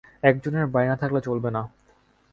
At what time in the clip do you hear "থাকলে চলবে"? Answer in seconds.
1.01-1.49